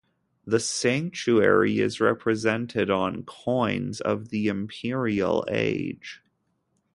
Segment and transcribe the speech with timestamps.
[0.45, 6.23] The sanctuary is represented on coins of the Imperial age.